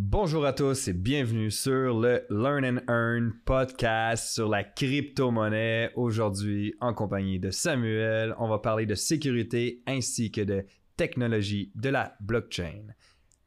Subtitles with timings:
[0.00, 5.90] Bonjour à tous et bienvenue sur le Learn and Earn podcast sur la crypto-monnaie.
[5.96, 10.64] Aujourd'hui, en compagnie de Samuel, on va parler de sécurité ainsi que de
[10.96, 12.84] technologie de la blockchain.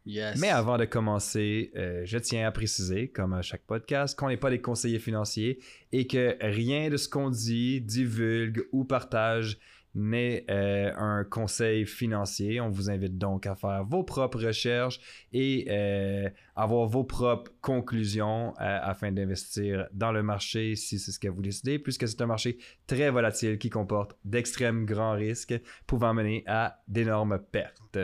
[0.05, 0.41] Yes.
[0.41, 4.35] Mais avant de commencer, euh, je tiens à préciser, comme à chaque podcast, qu'on n'est
[4.35, 5.59] pas des conseillers financiers
[5.93, 9.57] et que rien de ce qu'on dit, divulgue ou partage
[9.93, 12.61] n'est euh, un conseil financier.
[12.61, 14.99] On vous invite donc à faire vos propres recherches
[15.33, 21.19] et euh, avoir vos propres conclusions euh, afin d'investir dans le marché si c'est ce
[21.19, 26.13] que vous décidez, puisque c'est un marché très volatile qui comporte d'extrêmes grands risques pouvant
[26.13, 27.99] mener à d'énormes pertes.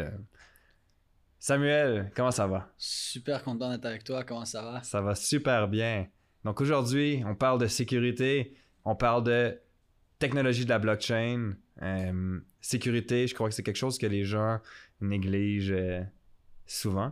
[1.39, 2.69] Samuel, comment ça va?
[2.77, 4.23] Super content d'être avec toi.
[4.23, 4.83] Comment ça va?
[4.83, 6.07] Ça va super bien.
[6.43, 9.59] Donc aujourd'hui, on parle de sécurité, on parle de
[10.19, 13.27] technologie de la blockchain, euh, sécurité.
[13.27, 14.59] Je crois que c'est quelque chose que les gens
[15.01, 16.01] négligent euh,
[16.65, 17.11] souvent.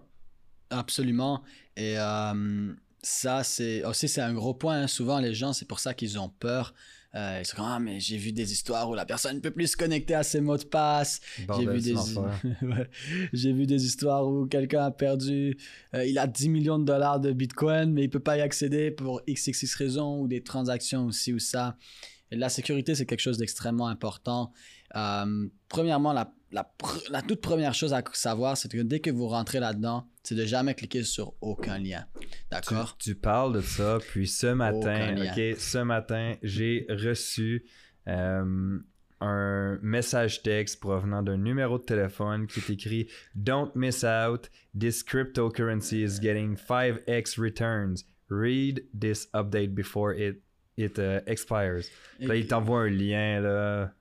[0.70, 1.44] Absolument.
[1.78, 4.82] Et euh, ça, c'est aussi c'est un gros point.
[4.82, 4.88] hein.
[4.88, 6.74] Souvent, les gens, c'est pour ça qu'ils ont peur.
[7.14, 9.52] Euh, ils sont comme ah mais j'ai vu des histoires où la personne ne peut
[9.52, 11.22] plus se connecter à ses mots de passe.
[11.58, 12.42] J'ai vu des l'enfer.
[12.62, 12.90] Ouais.
[13.32, 15.56] j'ai vu des histoires où quelqu'un a perdu
[15.94, 18.92] euh, il a 10 millions de dollars de Bitcoin mais il peut pas y accéder
[18.92, 21.78] pour xxx raisons ou des transactions aussi ou ça.
[22.32, 24.52] La sécurité c'est quelque chose d'extrêmement important.
[24.96, 29.10] Euh, premièrement la, la, pr- la toute première chose à savoir c'est que dès que
[29.12, 32.06] vous rentrez là-dedans, c'est de jamais cliquer sur aucun lien.
[32.52, 32.98] D'accord?
[32.98, 37.66] Tu parles de ça, puis ce matin, ok, ce matin, j'ai reçu
[38.08, 38.80] euh,
[39.22, 44.50] un message texte provenant d'un numéro de téléphone qui est écrit Don't miss out.
[44.78, 48.04] This cryptocurrency is getting 5x returns.
[48.30, 50.42] Read this update before it,
[50.78, 51.82] it uh, expires.
[52.18, 53.92] Puis Là, il t'envoie un lien, là.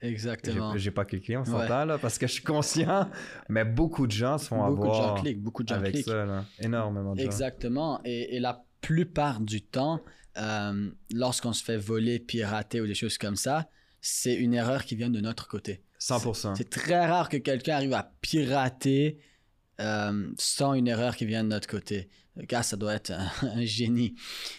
[0.00, 0.76] Exactement.
[0.76, 1.46] j'ai pas cliqué, on Ouais.
[1.46, 3.08] s'entend, là, parce que je suis conscient,
[3.48, 5.92] mais beaucoup de gens se font Beaucoup de avoir gens cliquent, beaucoup de gens avec
[5.94, 6.06] cliquent.
[6.08, 6.44] ça, là.
[6.60, 7.24] Énormément de gens.
[7.24, 8.00] Exactement.
[8.04, 10.02] Et, et la plupart du temps,
[10.36, 13.66] euh, lorsqu'on se fait voler, pirater ou des choses comme ça,
[14.02, 15.82] c'est une erreur qui vient de notre côté.
[16.00, 16.54] 100%.
[16.54, 19.18] C'est très rare que quelqu'un arrive à pirater
[19.80, 22.10] euh, sans une erreur qui vient de notre côté.
[22.36, 24.14] Le gars, ça doit être un, un génie.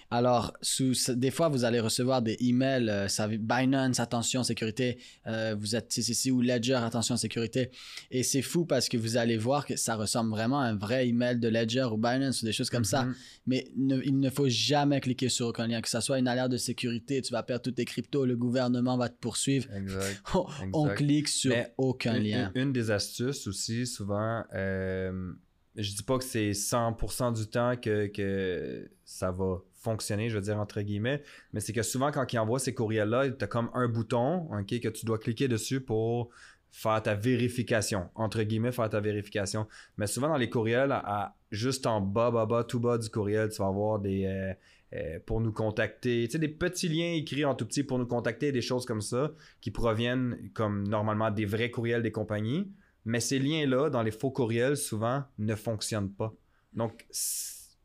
[0.10, 4.98] Alors, sous, des fois, vous allez recevoir des emails, euh, ça, Binance, attention, sécurité,
[5.28, 7.72] euh, vous êtes CCC ou Ledger, attention, sécurité.
[8.12, 11.08] Et c'est fou parce que vous allez voir que ça ressemble vraiment à un vrai
[11.10, 13.04] email de Ledger ou Binance ou des choses comme ça.
[13.04, 13.16] Mhm.
[13.48, 16.52] Mais ne- il ne faut jamais cliquer sur aucun lien, que ça soit une alerte
[16.52, 19.68] de sécurité, tu vas perdre tous tes cryptos, le gouvernement va te poursuivre.
[19.76, 20.22] Exact.
[20.74, 22.52] On, clique sur Mais aucun Une- lien.
[22.56, 25.34] Une, une des astuces aussi, souvent, euh,
[25.76, 30.42] je dis pas que c'est 100% du temps que, que ça va fonctionner, je veux
[30.42, 31.22] dire entre guillemets,
[31.54, 34.88] mais c'est que souvent quand il envoie ces courriels-là, tu as comme un bouton que
[34.90, 36.30] tu dois cliquer dessus pour
[36.72, 39.68] faire ta vérification, entre guillemets, faire ta vérification.
[39.98, 43.50] Mais souvent dans les courriels, à- juste en bas, bas, bas, tout bas du courriel,
[43.50, 44.26] tu vas avoir des...
[44.26, 44.54] euh,
[44.94, 48.06] euh, pour nous contacter, tu sais, des petits liens écrits en tout petit pour nous
[48.06, 52.72] contacter, des choses comme ça, qui proviennent comme normalement des vrais courriels des compagnies.
[53.06, 56.34] Mais ces liens-là, dans les faux courriels, souvent, ne fonctionnent pas.
[56.74, 57.06] Donc,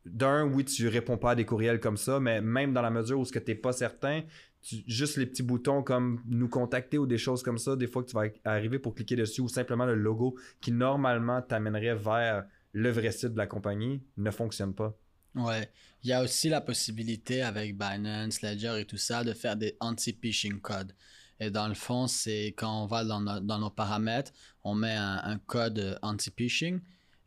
[0.06, 3.20] d'un, oui, tu réponds pas à des courriels comme ça, mais même dans la mesure
[3.20, 4.22] où ce que tu n'es pas certain,
[4.62, 8.08] juste les petits boutons comme nous contacter ou des choses comme ça, des fois que
[8.08, 12.91] tu vas arriver pour cliquer dessus ou simplement le logo qui normalement t'amènerait vers le
[12.91, 14.97] vrai site de la compagnie ne fonctionne pas.
[15.34, 15.70] Ouais.
[16.02, 19.76] Il y a aussi la possibilité avec Binance, Ledger et tout ça de faire des
[19.81, 20.94] anti-phishing codes.
[21.38, 24.32] Et dans le fond, c'est quand on va dans nos paramètres,
[24.65, 26.81] on met un, code anti-phishing,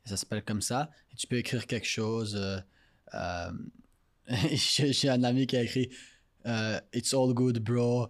[0.06, 2.36] ça s'appelle comme ça, et tu peux écrire quelque chose.
[2.36, 2.60] euh,
[3.14, 3.52] euh,
[4.56, 5.90] J'ai un ami qui a écrit
[6.46, 8.10] euh, It's all good, bro.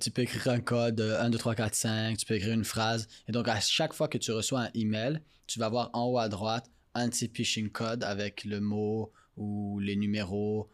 [0.00, 2.16] Tu peux écrire un code euh, 1, 2, 3, 4, 5.
[2.16, 3.08] Tu peux écrire une phrase.
[3.28, 6.18] Et donc, à chaque fois que tu reçois un email, tu vas voir en haut
[6.18, 10.68] à droite anti-phishing code avec le mot ou les numéros.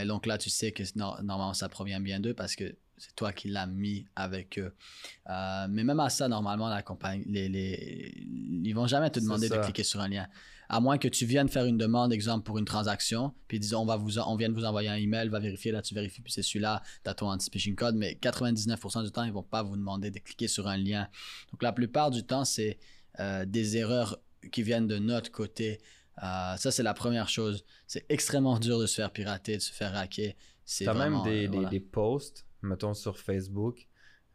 [0.00, 3.32] Et donc là, tu sais que normalement, ça provient bien d'eux parce que c'est toi
[3.32, 4.74] qui l'as mis avec eux.
[5.28, 8.26] Euh, mais même à ça, normalement, la compagnie, les, les,
[8.64, 10.26] ils vont jamais te demander de cliquer sur un lien.
[10.68, 13.86] À moins que tu viennes faire une demande, exemple, pour une transaction, puis disons, on,
[13.86, 16.32] va vous, on vient de vous envoyer un email, va vérifier, là, tu vérifies, puis
[16.32, 19.76] c'est celui-là, tu as ton anti-phishing code, mais 99% du temps, ils vont pas vous
[19.76, 21.08] demander de cliquer sur un lien.
[21.52, 22.78] Donc, la plupart du temps, c'est
[23.20, 24.18] euh, des erreurs
[24.50, 25.80] qui viennent de notre côté.
[26.22, 27.64] Euh, ça, c'est la première chose.
[27.86, 30.32] C'est extrêmement dur de se faire pirater, de se faire hacker.
[30.64, 31.68] C'est T'as même vraiment, des, des, voilà.
[31.68, 33.86] des posts, mettons sur Facebook,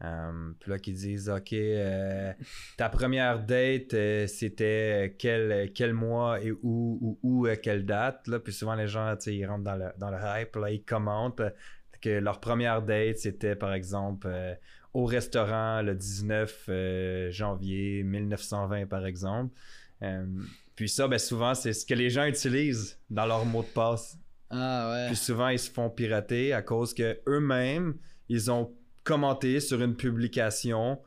[0.03, 2.31] euh, puis là qui disent OK, euh,
[2.77, 8.27] ta première date, euh, c'était quel, quel mois et où, ou où, à quelle date.
[8.27, 11.41] Là, puis souvent les gens, ils rentrent dans le, dans le hype, là, ils commentent
[12.01, 14.53] que leur première date, c'était par exemple euh,
[14.93, 19.53] au restaurant le 19 euh, janvier 1920, par exemple.
[20.75, 24.17] Puis ça, ben souvent, c'est ce que les gens utilisent dans leur mot de passe.
[24.49, 25.07] Ah ouais.
[25.07, 27.95] Puis souvent, ils se font pirater à cause que eux-mêmes,
[28.29, 28.73] ils ont
[29.03, 30.99] commenté sur une publication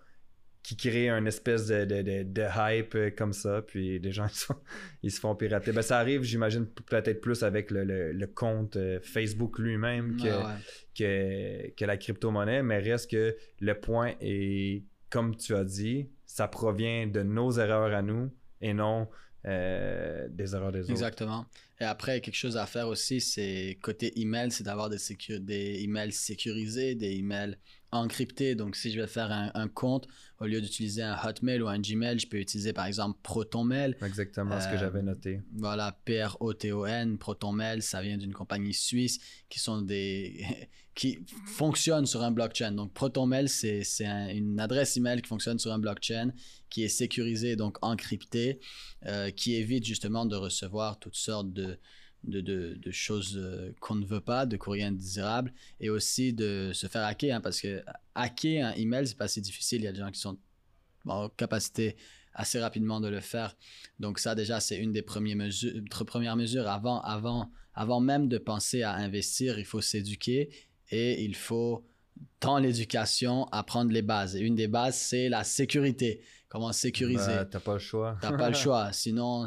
[0.62, 4.26] qui crée un espèce de, de, de, de hype euh, comme ça, puis les gens
[4.30, 4.56] ils, sont-
[5.02, 5.72] ils se font pirater.
[5.72, 10.28] Ben, ça arrive, j'imagine, peut-être plus avec le, le- le compte euh, Facebook lui-même que,
[10.28, 10.52] Ah ouais.
[10.96, 16.46] que, que la crypto-monnaie, mais reste que le point est, comme tu as dit, ça
[16.46, 18.30] provient de nos erreurs à nous
[18.60, 19.08] et non
[19.46, 20.90] euh, des erreurs des autres.
[20.92, 21.44] Exactement.
[21.82, 24.98] Et après, quelque chose à faire aussi, c'est côté email, c'est d'avoir des,
[25.40, 27.56] des emails sécurisés, des emails
[27.92, 28.54] encryptés.
[28.54, 30.08] Donc, si je vais faire un, un compte,
[30.40, 33.94] au lieu d'utiliser un Hotmail ou un Gmail, je peux utiliser par exemple ProtonMail.
[34.02, 35.40] Exactement ce que Euh, j'avais noté.
[35.54, 40.44] Voilà, P-R-O-T-O-N, ProtonMail, ça vient d'une compagnie suisse qui sont des
[40.94, 42.72] qui fonctionnent sur un blockchain.
[42.72, 46.32] Donc ProtonMail, c'est c'est un- une adresse email qui fonctionne sur un blockchain,
[46.68, 48.60] qui est sécurisée, donc encryptée,
[49.06, 51.78] euh, qui évite justement de recevoir toutes sortes de
[52.24, 56.86] de, de- choses euh, qu'on ne veut pas, de courriers indésirables, et aussi de se
[56.86, 57.82] faire hacker, hein, parce que
[58.14, 59.82] hacker un email, c'est pas si difficile.
[59.82, 60.38] Il y a des gens qui sont
[61.06, 61.96] en capacité
[62.34, 63.56] assez rapidement de le faire.
[63.98, 68.38] Donc ça déjà c'est une des premières mesures, premières mesures avant, avant, avant même de
[68.38, 70.50] penser à investir, il faut s'éduquer
[70.90, 71.84] et il faut
[72.40, 74.36] dans l'éducation apprendre les bases.
[74.36, 76.22] Et une des bases c'est la sécurité.
[76.52, 77.24] Comment sécuriser?
[77.34, 78.18] Ben, T'as pas le choix.
[78.20, 79.46] T'as pas le choix, sinon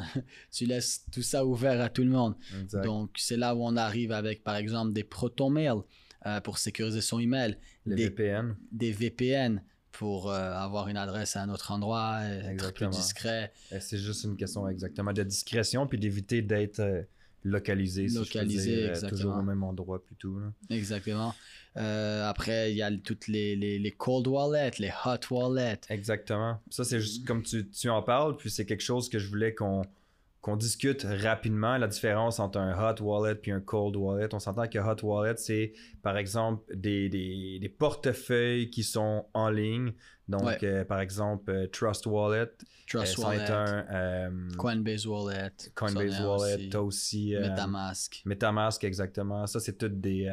[0.51, 2.33] tu laisses tout ça ouvert à tout le monde.
[2.59, 2.83] Exact.
[2.83, 5.81] Donc c'est là où on arrive avec par exemple des protomails
[6.25, 8.55] euh, pour sécuriser son email, les des- VPN.
[8.71, 9.61] des VPN
[9.91, 12.89] pour euh, avoir une adresse à un autre endroit, être plus Exactement.
[12.89, 13.53] discret.
[13.71, 17.03] Euh, C'est juste une question exactement de discrétion puis d'éviter d'être euh,
[17.43, 18.07] localisé.
[18.07, 19.09] si je Localisé, dire, exactement.
[19.21, 20.39] toujours au même endroit tout.
[20.39, 20.51] là.
[20.71, 21.35] Exactement.
[21.77, 25.81] Euh, après, il y a toutes les, les, les cold wallets, les hot wallets.
[25.89, 26.59] Exactement.
[26.69, 29.53] Ça, c'est juste comme tu, tu en parles, puis c'est quelque chose que je voulais
[29.53, 29.81] qu'on
[30.41, 34.31] qu'on discute rapidement, la différence entre un hot wallet puis un cold wallet.
[34.31, 35.73] On s'entend que hot wallet, c'est
[36.03, 39.93] par exemple des, des, des portefeuilles qui sont en ligne.
[40.27, 40.59] Donc, Ouais.
[40.63, 42.51] euh, par exemple, euh, Trust Wallet,
[42.87, 46.53] Trust euh, ça Wallet, un Coinbase Wallet, Coinbase Wallet.
[46.57, 48.21] aussi, T'as aussi Metamask.
[48.25, 49.47] MetaMask, exactement.
[49.47, 50.31] Ça, c'est toutes des.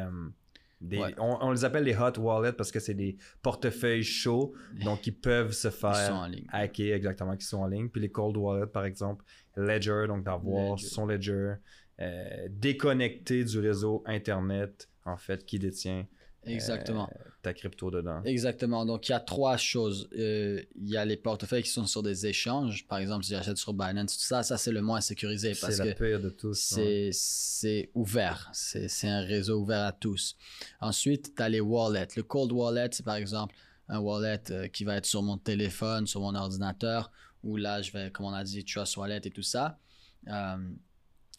[0.83, 1.15] Des Ouais.
[1.17, 4.53] on, on les appelle les hot wallets parce que c'est des portefeuilles chauds,
[4.83, 6.13] donc ils peuvent se faire
[6.51, 7.89] hacker exactement, qui sont en ligne.
[7.89, 9.23] Puis les cold wallets, par exemple,
[9.55, 11.55] Ledger, donc d'avoir son Ledger
[12.01, 16.05] euh, déconnecté du réseau Internet, en fait, qui détient
[16.45, 17.09] Exactement.
[17.11, 18.21] euh, ta crypto dedans.
[18.23, 18.85] Exactement.
[18.85, 20.07] Donc, il y a trois choses.
[20.17, 22.85] Euh, Il y a les portefeuilles qui sont sur des échanges.
[22.87, 25.85] Par exemple, si j'achète sur Binance, tout ça, ça, c'est le moins sécurisé parce C'est
[25.85, 26.57] la que pire de tous.
[26.59, 28.49] c'est c'est ouvert.
[28.53, 30.35] C'est c'est un réseau ouvert à tous.
[30.79, 32.07] Ensuite, tu as les wallets.
[32.15, 33.55] Le cold wallet, c'est par exemple
[33.89, 37.11] un wallet euh, qui va être sur mon téléphone, sur mon ordinateur,
[37.43, 39.77] où là, je vais, comme on a dit, Trust Wallet et tout ça.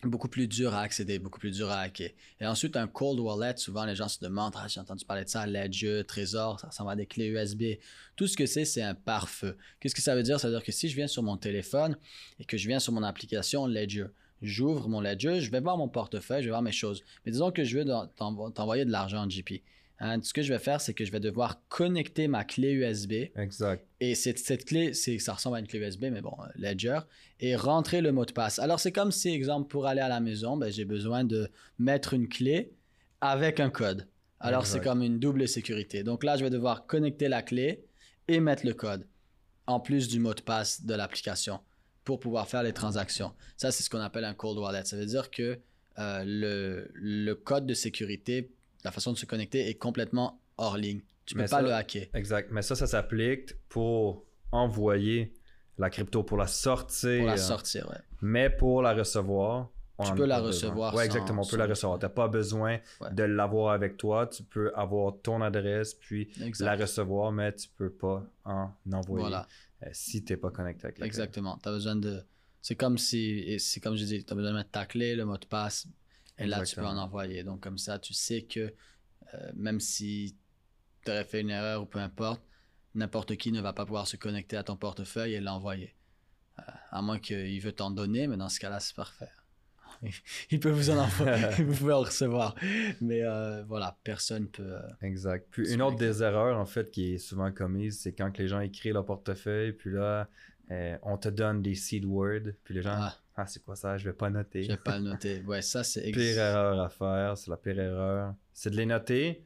[0.05, 2.11] Beaucoup plus dur à accéder, beaucoup plus dur à hacker.
[2.41, 5.31] Et ensuite, un cold wallet, souvent les gens se demandent, ah, j'ai entendu parler de
[5.31, 7.79] ça, Ledger, Trésor, ça ressemble des clés USB.
[8.17, 9.57] Tout ce que c'est, c'est un pare-feu.
[9.81, 10.39] Qu'est-ce que ça veut dire?
[10.39, 11.97] Ça veut dire que si je viens sur mon téléphone
[12.39, 14.07] et que je viens sur mon application Ledger,
[14.43, 17.03] j'ouvre mon Ledger, je vais voir mon portefeuille, je vais voir mes choses.
[17.25, 17.85] Mais disons que je veux
[18.17, 19.63] t'envoyer de l'argent en GP.
[20.01, 23.31] Hein, ce que je vais faire, c'est que je vais devoir connecter ma clé USB
[23.37, 23.87] Exact.
[24.01, 26.99] et cette, cette clé, c'est, ça ressemble à une clé USB, mais bon, euh, Ledger,
[27.39, 28.59] et rentrer le mot de passe.
[28.59, 31.49] Alors, c'est comme si, exemple, pour aller à la maison, ben, j'ai besoin de
[31.79, 32.73] mettre une clé
[33.21, 34.09] avec un code.
[34.41, 36.03] Alors, c'est comme une double sécurité.
[36.03, 37.85] Donc là, je vais devoir connecter la clé
[38.29, 39.07] et mettre le code,
[39.67, 41.61] en plus du mot de passe de l'application,
[42.05, 43.33] pour pouvoir faire les transactions.
[43.57, 44.85] Ça, c'est ce qu'on appelle un cold wallet.
[44.85, 45.59] Ça veut dire que
[45.99, 48.51] euh, le, le code de sécurité,
[48.85, 51.01] la façon de se connecter est complètement hors ligne.
[51.27, 52.07] Tu peux Mais pas le hacker.
[52.15, 52.51] Exact.
[52.53, 55.33] Mais ça, ça s'applique pour envoyer
[55.79, 57.19] la crypto, pour la sortir.
[57.21, 57.99] Pour la sortir, ouais.
[58.23, 61.43] Mais pour la recevoir, on Tu peux la recevoir sans- exactement.
[61.43, 61.99] On peut la recevoir.
[61.99, 63.13] Tu n'as pas besoin Ouais.
[63.13, 64.27] de l'avoir avec toi.
[64.27, 66.65] Tu peux avoir ton adresse, puis Exact.
[66.67, 69.47] la recevoir, mais tu peux pas en envoyer Voilà,
[69.83, 71.59] euh, si tu n'es pas connecté avec exactement.
[71.63, 72.23] Tu as besoin de.
[72.61, 73.57] C'est comme si.
[73.59, 75.87] C'est comme je dis, tu as besoin de mettre ta clé, le mot de passe,
[76.39, 77.45] et là, tu peux en envoyer.
[77.45, 78.73] Donc, comme ça, tu sais que
[79.35, 80.37] euh, même si
[81.05, 82.43] tu aurais fait une erreur ou peu importe,
[82.95, 85.95] n'importe qui ne va pas pouvoir se connecter à ton portefeuille et l'envoyer.
[86.59, 89.29] Euh, à moins qu'il veut t'en donner, mais dans ce cas-là, c'est parfait.
[90.51, 92.55] Il peut vous en envoyer, vous pouvez en recevoir.
[93.01, 94.63] Mais euh, voilà, personne peut.
[94.77, 95.47] euh, Exact.
[95.51, 98.49] Puis une autre des erreurs, en fait, qui est souvent commise, c'est quand que les
[98.49, 100.29] gens écrivent leur portefeuille, puis là,
[100.71, 103.15] euh, on te donne des seed words, puis les gens, Ah.
[103.37, 104.63] ah, c'est quoi ça, je vais pas noter.
[104.63, 105.43] je vais pas le noter.
[105.43, 106.07] Ouais, ça, c'est.
[106.09, 108.35] ex- pire erreur à faire, c'est la pire erreur.
[108.53, 109.45] C'est de les noter.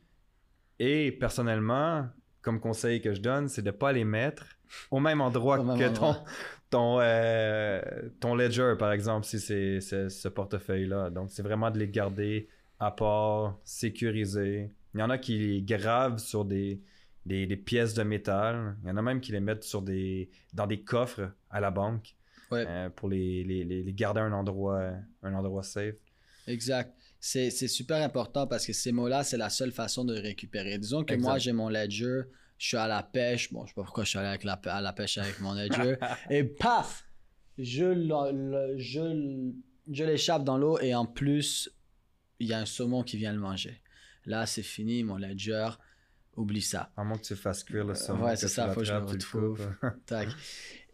[0.78, 2.06] Et personnellement,
[2.42, 4.46] comme conseil que je donne, c'est de pas les mettre
[4.90, 6.14] au même endroit Au même que endroit.
[6.14, 6.24] ton
[6.70, 7.80] ton, euh,
[8.20, 11.10] ton ledger, par exemple, si c'est ce portefeuille-là.
[11.10, 12.48] Donc, c'est vraiment de les garder
[12.78, 14.70] à part, sécurisés.
[14.94, 16.80] Il y en a qui les gravent sur des,
[17.28, 18.76] des, pièces de métal.
[18.82, 21.70] Il y en a même qui les mettent sur des, dans des coffres à la
[21.70, 22.16] banque
[22.52, 24.92] euh, pour les, les, les, garder à un endroit,
[25.22, 25.96] un endroit safe.
[26.46, 26.94] Exact.
[27.20, 30.78] C'est super important parce que ces mots-là, c'est la seule façon de récupérer.
[30.78, 32.22] Disons que moi, j'ai mon ledger,
[32.58, 33.52] je suis à la pêche.
[33.52, 35.52] Bon, je sais pas pourquoi je suis allé avec la, à la pêche avec mon
[35.52, 35.96] ledger.
[36.30, 37.04] et paf!
[37.58, 37.92] Je,
[38.76, 39.52] je,
[39.90, 41.70] je l'échappe dans l'eau et en plus,
[42.38, 43.82] il y a un saumon qui vient le manger.
[44.24, 45.70] Là, c'est fini, mon ledger.
[46.38, 46.90] Oublie ça.
[46.96, 48.24] À moins que tu fasses cuire le saumon.
[48.24, 49.68] ouais, c'est ça, faut que je le retrouve.
[50.06, 50.28] Tac.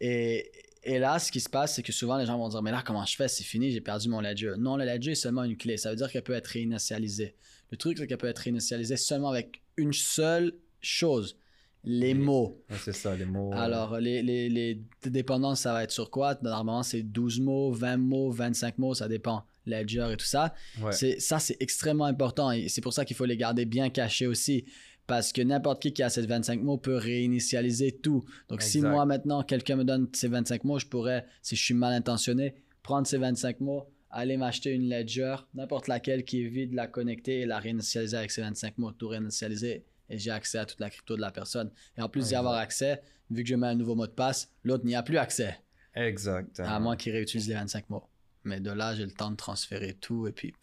[0.01, 0.51] Et,
[0.83, 2.83] et là, ce qui se passe, c'est que souvent les gens vont dire Mais là,
[2.85, 3.27] comment je fais?
[3.27, 4.53] C'est fini, j'ai perdu mon ledger.
[4.57, 5.77] Non, le ledger est seulement une clé.
[5.77, 7.35] Ça veut dire qu'elle peut être réinitialisée.
[7.71, 11.37] Le truc, c'est qu'elle peut être réinitialisée seulement avec une seule chose
[11.85, 12.63] les mots.
[12.83, 13.51] c'est ça, les mots.
[13.53, 16.35] Alors, les, les, les, dépendances, ça va être sur quoi?
[16.41, 19.45] Normalement, c'est 12 mots, 20 mots, 25 mots, ça dépend.
[19.67, 20.53] Ledger et tout ça.
[20.91, 24.27] C'est, ça, c'est extrêmement important et c'est pour ça qu'il faut les garder bien cachés
[24.27, 24.65] aussi.
[25.07, 28.23] Parce que n'importe qui qui a ces 25 mots peut réinitialiser tout.
[28.49, 31.75] Donc, si moi, maintenant, quelqu'un me donne ces 25 mots, je pourrais, si je suis
[31.75, 36.73] mal intentionné, prendre ces 25 mots, aller m'acheter une ledger, n'importe laquelle qui est vide,
[36.73, 40.65] la connecter et la réinitialiser avec ces 25 mots, tout réinitialiser et j'ai accès à
[40.65, 41.71] toute la crypto de la personne.
[41.97, 44.51] Et en plus d'y avoir accès, vu que je mets un nouveau mot de passe,
[44.63, 45.59] l'autre n'y a plus accès.
[45.95, 46.67] Exactement.
[46.67, 48.03] À moins qu'il réutilise les 25 mots.
[48.43, 50.53] Mais de là, j'ai le temps de transférer tout et puis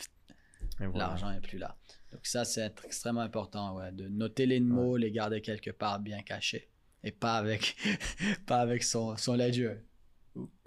[0.95, 1.77] l'argent n'est plus là.
[2.13, 6.23] Donc ça, c'est extrêmement important, ouais, de noter les mots, les garder quelque part bien
[6.23, 6.69] cachés.
[7.05, 7.77] Et pas avec,
[8.47, 9.79] pas avec son, son ledger.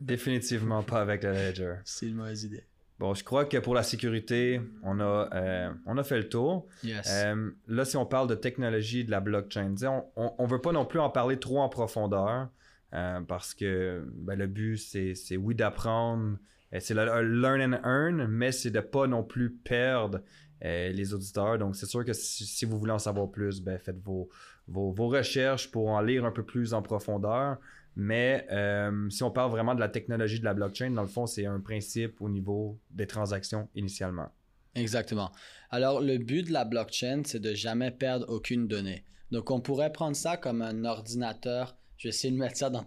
[0.02, 1.75] Définitivement pas avec le ledger.
[1.86, 2.66] C'est une mauvaise idée.
[2.98, 6.66] Bon, je crois que pour la sécurité, on a, euh, on a fait le tour.
[6.86, 9.75] Euh, là, si on parle de technologie de la blockchain,
[10.16, 12.50] on ne veut pas non plus en parler trop en profondeur
[12.94, 16.38] euh, parce que ben, le but, c'est oui d'apprendre,
[16.80, 20.22] c'est le learn and earn, mais c'est de pas non plus perdre
[20.62, 21.58] les auditeurs.
[21.58, 24.30] Donc, c'est sûr que si, vous voulez en savoir plus, ben, faites vos,
[24.68, 27.58] vos, vos, recherches pour en lire un peu plus en profondeur.
[27.96, 31.28] Mais euh, si on parle vraiment de la technologie de la blockchain, dans le fond,
[31.28, 34.30] c'est un principe au niveau des transactions initialement.
[34.76, 35.32] Exactement.
[35.70, 39.06] Alors, le but de la blockchain, c'est de jamais perdre aucune donnée.
[39.32, 41.78] Donc, on pourrait prendre ça comme un ordinateur.
[41.98, 42.86] Je vais essayer de mettre ça dans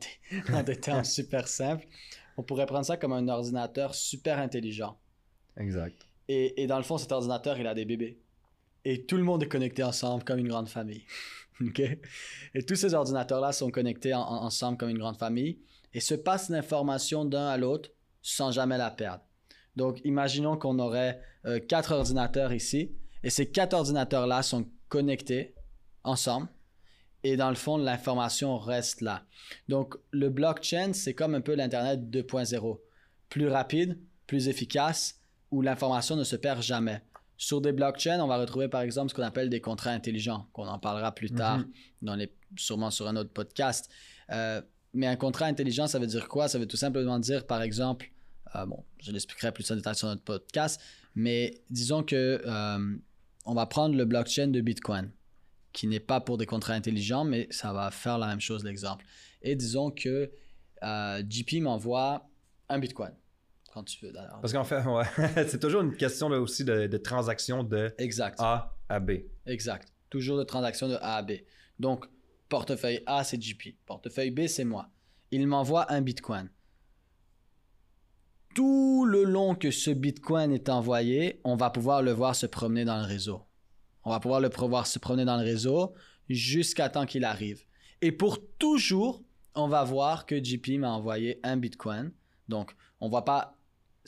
[0.62, 1.86] des, termes super simples.
[2.36, 4.98] On pourrait prendre ça comme un ordinateur super intelligent.
[5.56, 6.06] Exact.
[6.28, 8.20] Et, dans le fond, cet ordinateur, il a des bébés.
[8.84, 11.04] Et tout le monde est connecté ensemble comme une grande famille.
[12.54, 15.58] Et tous ces ordinateurs-là sont connectés ensemble comme une grande famille
[15.92, 17.90] et se passent l'information d'un à l'autre
[18.22, 19.24] sans jamais la perdre.
[19.74, 22.92] Donc, imaginons qu'on aurait euh, quatre ordinateurs ici
[23.22, 25.54] et ces quatre ordinateurs-là sont connectés
[26.04, 26.48] ensemble
[27.24, 29.24] et dans le fond, l'information reste là.
[29.68, 32.78] Donc, le blockchain, c'est comme un peu l'Internet 2.0.
[33.28, 35.17] Plus rapide, plus efficace,
[35.50, 37.02] où l'information ne se perd jamais.
[37.36, 40.66] Sur des blockchains, on va retrouver par exemple ce qu'on appelle des contrats intelligents, qu'on
[40.66, 41.72] en parlera plus tard, mhm.
[42.02, 43.88] dans les, sûrement sur un autre podcast.
[44.30, 44.60] Euh,
[44.92, 46.48] mais un contrat intelligent, ça veut dire quoi?
[46.48, 48.10] Ça veut tout simplement dire, par exemple,
[48.56, 50.80] euh, bon, je l'expliquerai plus en détail sur notre podcast,
[51.14, 52.96] mais disons que euh,
[53.44, 55.12] on va prendre le blockchain de Bitcoin,
[55.72, 59.04] qui n'est pas pour des contrats intelligents, mais ça va faire la même chose, l'exemple.
[59.42, 60.30] Et disons que
[60.82, 62.28] JP m'envoie
[62.68, 63.12] un Bitcoin
[63.84, 64.40] tu veux d'ailleurs.
[64.40, 64.82] Parce qu'en fait,
[65.48, 67.94] c'est toujours une question aussi de, de, transaction de
[68.38, 69.12] A à B.
[69.46, 69.92] Exact.
[70.10, 71.32] Toujours de transaction de A à B.
[71.78, 72.06] Donc,
[72.48, 73.76] portefeuille A, c'est JP.
[73.86, 74.88] Portefeuille B, c'est moi.
[75.30, 76.50] Il m'envoie un Bitcoin.
[78.54, 82.84] Tout le long que ce Bitcoin est envoyé, on va pouvoir le voir se promener
[82.84, 83.42] dans le réseau.
[84.04, 85.94] On va pouvoir le voir se promener dans le réseau
[86.28, 87.62] jusqu'à temps qu'il arrive.
[88.00, 89.22] Et pour toujours,
[89.54, 92.12] on va voir que JP m'a envoyé un Bitcoin.
[92.48, 93.57] Donc, on ne voit pas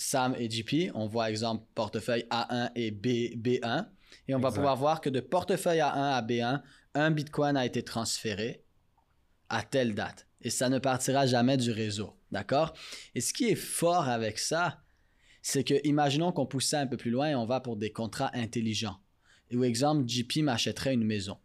[0.00, 0.92] Sam et JP.
[0.94, 3.86] On voit exemple portefeuille A1 et B, B1.
[4.28, 6.62] Et on va pouvoir voir que de portefeuille A1 à B1,
[6.94, 8.64] un Bitcoin a été transféré
[9.48, 10.26] à telle date.
[10.40, 12.16] Et ça ne partira jamais du réseau.
[12.30, 12.72] D'accord?
[13.14, 14.82] Et ce qui est fort avec ça,
[15.42, 17.92] c'est que imaginons qu'on pousse ça un peu plus loin et on va pour des
[17.92, 18.98] contrats intelligents.
[19.50, 21.38] Et où exemple, JP m'achèterait une maison.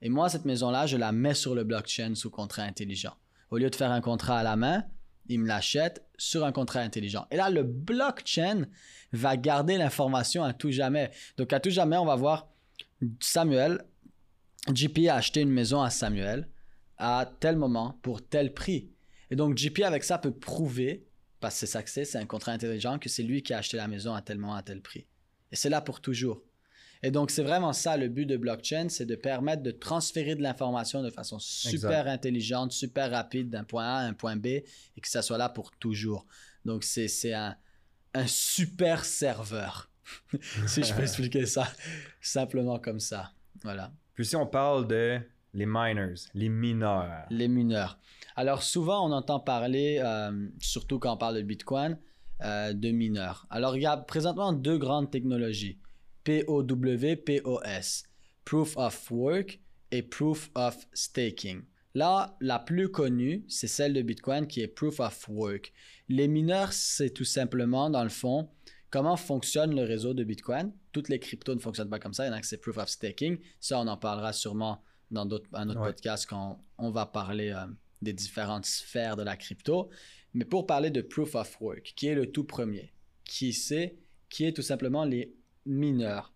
[0.00, 3.14] Et moi, cette maison-là, je la mets sur le blockchain sous contrat intelligent.
[3.50, 4.84] Au lieu de faire un contrat à la main,
[5.28, 7.26] il me l'achète sur un contrat intelligent.
[7.30, 8.66] Et là, le blockchain
[9.12, 11.10] va garder l'information à tout jamais.
[11.36, 12.48] Donc, à tout jamais, on va voir
[13.20, 13.84] Samuel,
[14.72, 16.48] JP a acheté une maison à Samuel
[16.98, 18.90] à tel moment pour tel prix.
[19.30, 21.06] Et donc, JP, avec ça, peut prouver,
[21.40, 23.58] parce que c'est ça que c'est, c'est un contrat intelligent, que c'est lui qui a
[23.58, 25.06] acheté la maison à tel moment, à tel prix.
[25.52, 26.42] Et c'est là pour toujours.
[27.02, 30.42] Et donc, c'est vraiment ça le but de blockchain, c'est de permettre de transférer de
[30.42, 35.00] l'information de façon super intelligente, super rapide d'un point A à un point B et
[35.00, 36.26] que ça soit là pour toujours.
[36.64, 37.56] Donc, c'est un,
[38.14, 39.90] un super serveur,
[40.66, 41.68] si je peux expliquer ça
[42.20, 43.32] simplement comme ça.
[43.62, 43.92] Voilà.
[44.14, 45.20] Puis si on parle de
[45.52, 47.26] les miners, les mineurs.
[47.30, 47.98] Les mineurs.
[48.34, 51.98] Alors souvent on entend parler, euh, surtout quand on parle de Bitcoin,
[52.42, 53.46] euh, de mineurs.
[53.50, 55.78] Alors il y a présentement deux grandes technologies,
[56.26, 58.02] POW, POS,
[58.44, 59.60] Proof of Work
[59.92, 61.62] et Proof of Staking.
[61.94, 65.72] Là, la plus connue, c'est celle de Bitcoin qui est Proof of Work.
[66.08, 68.50] Les mineurs, c'est tout simplement, dans le fond,
[68.90, 70.72] comment fonctionne le réseau de Bitcoin.
[70.90, 72.24] Toutes les cryptos ne fonctionnent pas comme ça.
[72.24, 73.38] Il y en a que c'est Proof of Staking.
[73.60, 77.66] Ça, on en parlera sûrement dans un autre podcast quand on va parler euh,
[78.02, 79.90] des différentes sphères de la crypto.
[80.34, 82.92] Mais pour parler de Proof of Work, qui est le tout premier,
[83.24, 83.96] qui c'est,
[84.28, 86.32] qui est tout simplement les mineurs.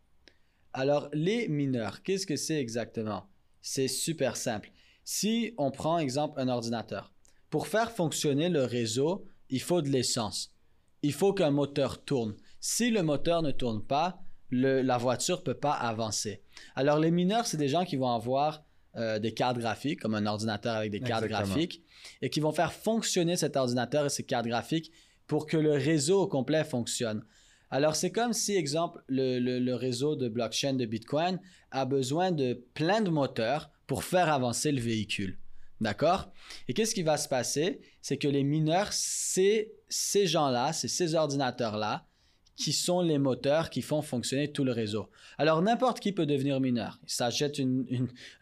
[0.72, 3.28] Alors, les mineurs, qu'est-ce que c'est exactement?
[3.60, 4.70] C'est super simple.
[5.04, 7.12] Si on prend exemple un ordinateur,
[7.48, 10.54] pour faire fonctionner le réseau, il faut de l'essence.
[11.02, 12.36] Il faut qu'un moteur tourne.
[12.60, 16.42] Si le moteur ne tourne pas, la voiture ne peut pas avancer.
[16.76, 18.64] Alors les mineurs, c'est des gens qui vont avoir
[18.96, 21.82] euh, des cartes graphiques, comme un ordinateur avec des cartes graphiques,
[22.22, 24.92] et qui vont faire fonctionner cet ordinateur et ces cartes graphiques
[25.26, 27.24] pour que le réseau au complet fonctionne.
[27.70, 33.00] Alors c'est comme si, exemple, le, réseau de blockchain de Bitcoin a besoin de plein
[33.00, 35.38] de moteurs pour faire avancer le véhicule.
[35.80, 36.30] D'accord?
[36.68, 37.80] Et qu'est-ce qui va se passer?
[38.02, 42.06] C'est que les mineurs, c'est ces gens-là, c'est ces ordinateurs-là
[42.60, 45.08] qui sont les moteurs qui font fonctionner tout le réseau.
[45.38, 47.00] Alors, n'importe qui peut devenir mineur.
[47.04, 47.58] Il s'achète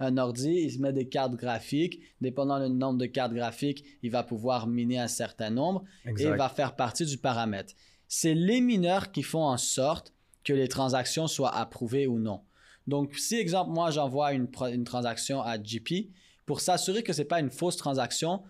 [0.01, 2.01] un ordi, il se met des cartes graphiques.
[2.21, 6.31] Dépendant du nombre de cartes graphiques, il va pouvoir miner un certain nombre et il
[6.31, 7.75] va faire partie du paramètre.
[8.09, 10.13] C'est les mineurs qui font en sorte
[10.45, 12.41] que les transactions soient approuvées ou non.
[12.87, 16.11] Donc, si, exemple, moi, j'envoie une, une transaction à JP,
[16.47, 18.43] pour s'assurer que ce n'est pas une fausse transaction,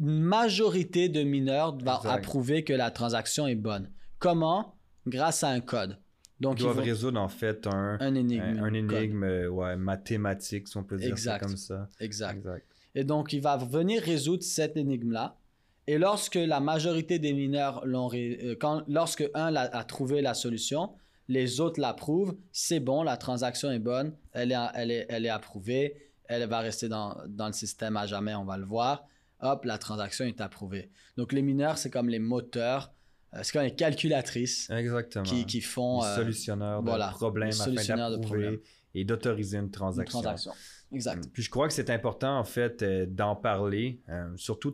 [0.00, 3.90] une majorité de mineurs va approuver que la transaction est bonne.
[4.18, 4.76] Comment?
[5.06, 5.98] Grâce à un code.
[6.40, 10.84] Donc, ils doivent résoudre en fait un, un énigme, un, énigme ouais, mathématique, si on
[10.84, 11.88] peut dire ça comme ça.
[12.00, 12.46] Exact.
[12.94, 15.38] Et donc, il va venir résoudre cette énigme-là.
[15.86, 20.90] Et lorsque la majorité des mineurs l'ont, euh, quand, lorsque un a, trouvé la solution,
[21.28, 25.30] les autres l'approuvent, c'est bon, la transaction est bonne, elle est, elle est, elle est
[25.30, 29.06] approuvée, elle va rester dans, dans, le système à jamais, on va le voir.
[29.40, 30.90] Hop, la transaction est approuvée.
[31.16, 32.92] Donc les mineurs, c'est comme les moteurs,
[33.34, 35.24] euh, c'est comme les calculatrices Exactement.
[35.24, 36.00] Qui, qui font...
[36.02, 38.60] Les euh, solutionneurs de problèmes afin d'approuver
[38.94, 40.18] et d'autoriser une transaction.
[40.18, 40.52] Une transaction.
[40.92, 41.28] Exact.
[41.32, 44.00] Puis je crois que c'est important en fait euh, d'en parler,
[44.36, 44.72] surtout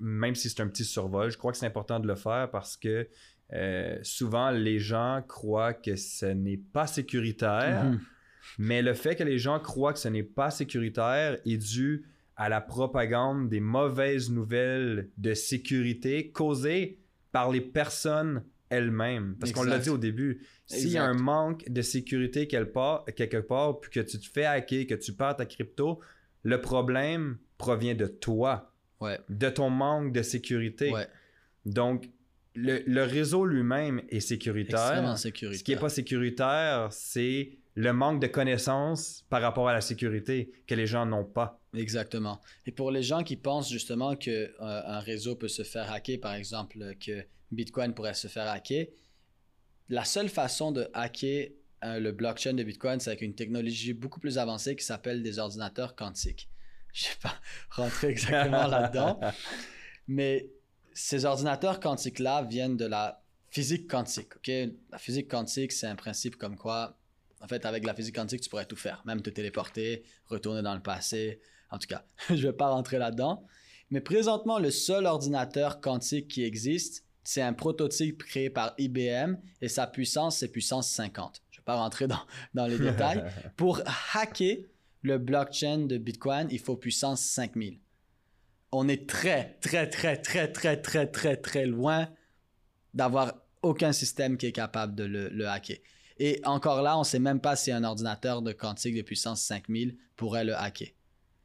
[0.00, 2.76] même si c'est un petit survol, je crois que c'est important de le faire parce
[2.76, 3.08] que
[4.02, 7.84] souvent les gens croient que ce n'est pas sécuritaire.
[7.84, 8.00] Mhm.
[8.58, 12.04] Mais le fait que les gens croient que ce n'est pas sécuritaire est dû
[12.36, 16.98] à la propagande des mauvaises nouvelles de sécurité causées
[17.32, 19.36] par les personnes elles-mêmes.
[19.38, 23.04] Parce qu'on l'a dit au début, s'il y a un manque de sécurité quelque part,
[23.16, 26.00] quelque part, puis que tu te fais hacker, que tu perds ta crypto,
[26.42, 28.72] le problème provient de toi,
[29.28, 30.92] de ton manque de sécurité.
[31.64, 32.10] Donc,
[32.54, 35.18] le, réseau lui-même est sécuritaire.
[35.18, 35.58] sécuritaire.
[35.58, 40.50] Ce qui n'est pas sécuritaire, c'est le manque de connaissances par rapport à la sécurité
[40.66, 41.60] que les gens n'ont pas.
[41.74, 42.40] Exactement.
[42.64, 46.34] Et pour les gens qui pensent justement que euh, réseau peut se faire hacker, par
[46.34, 48.86] exemple, que Bitcoin pourrait se faire hacker,
[49.88, 51.50] la seule façon de hacker
[51.84, 55.38] euh, le blockchain de Bitcoin, c'est avec une technologie beaucoup plus avancée qui s'appelle des
[55.38, 56.48] ordinateurs quantiques.
[56.92, 57.34] Je ne vais pas
[57.70, 59.20] rentrer exactement là-dedans,
[60.08, 60.50] mais
[60.94, 64.36] ces ordinateurs quantiques-là viennent de la physique quantique.
[64.36, 64.50] ok?
[64.90, 66.98] La physique quantique, c'est un principe comme quoi
[67.40, 70.74] en fait, avec la physique quantique, tu pourrais tout faire, même te téléporter, retourner dans
[70.74, 71.40] le passé.
[71.70, 73.46] En tout cas, je ne vais pas rentrer là-dedans.
[73.90, 79.68] Mais présentement, le seul ordinateur quantique qui existe, c'est un prototype créé par IBM et
[79.68, 81.42] sa puissance, c'est puissance 50.
[81.50, 82.20] Je ne vais pas rentrer dans,
[82.54, 83.24] dans les détails.
[83.56, 83.82] Pour
[84.14, 84.58] hacker
[85.02, 87.80] le blockchain de Bitcoin, il faut puissance 5000.
[88.70, 92.08] On est très, très, très, très, très, très, très, très loin
[92.94, 95.78] d'avoir aucun système qui est capable de le, le hacker.
[96.18, 99.42] Et encore là, on ne sait même pas si un ordinateur de quantique de puissance
[99.42, 100.90] 5000 pourrait le hacker.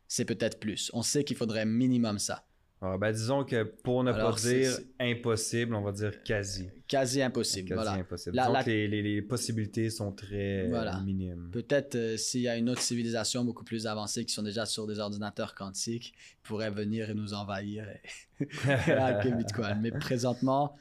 [0.07, 0.91] C'est peut-être plus.
[0.93, 2.45] On sait qu'il faudrait minimum ça.
[2.83, 6.67] Ah, ben, disons que pour ne pas dire impossible, on va dire quasi.
[6.87, 7.69] Quasi impossible.
[7.69, 7.91] Quasi voilà.
[7.93, 8.35] impossible.
[8.65, 10.67] que les, possibilités sont très
[11.05, 11.49] minimes.
[11.51, 14.87] Peut-être euh, s'il y a une autre civilisation beaucoup plus avancée qui sont déjà sur
[14.87, 19.79] des ordinateurs quantiques, pourrait venir et nous envahir et hacker Bitcoin.
[19.79, 20.75] Mais présentement,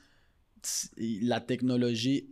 [0.96, 2.30] la technologie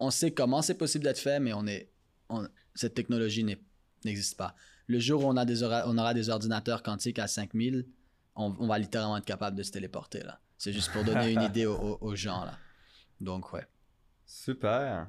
[0.00, 1.90] on sait comment c'est possible d'être fait, mais on est
[2.28, 3.44] on- cette technologie
[4.04, 4.54] n'existe pas.
[4.86, 7.86] Le jour où on, a des on aura des ordinateurs quantiques à 5000,
[8.38, 10.20] on, on va littéralement être capable de se téléporter.
[10.22, 10.40] là.
[10.56, 12.44] C'est juste pour donner une idée aux, gens.
[12.44, 12.54] Là.
[13.20, 13.66] Donc, ouais.
[14.26, 15.06] Super.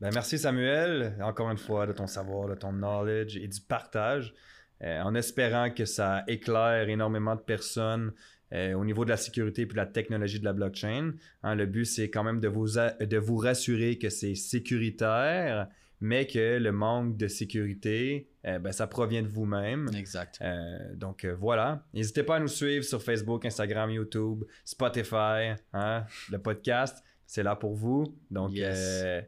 [0.00, 4.34] Ben, merci Samuel, encore une fois, de ton savoir, de ton knowledge et du partage,
[4.82, 8.12] euh, en espérant que ça éclaire énormément de personnes
[8.52, 11.12] euh, au niveau de la sécurité et de la technologie de la blockchain.
[11.42, 15.68] Hein, le but, c'est quand même de vous, a- de vous rassurer que c'est sécuritaire,
[16.00, 19.88] mais que le manque de sécurité, euh, ben, ça provient de vous-même.
[19.94, 20.38] Exact.
[20.40, 21.84] Euh, donc euh, voilà.
[21.94, 25.54] N'hésitez pas à nous suivre sur Facebook, Instagram, YouTube, Spotify.
[25.72, 26.04] hein.
[26.30, 28.16] Le podcast, c'est là pour vous.
[28.30, 29.24] Donc Yes.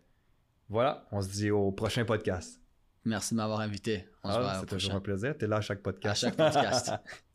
[0.69, 2.61] voilà, on se dit au prochain podcast.
[3.05, 4.07] Merci de m'avoir invité.
[4.23, 5.35] On se Ah, voit c'est toujours un plaisir.
[5.39, 6.21] Tu es là à chaque À podcast.
[6.21, 6.93] chaque podcast.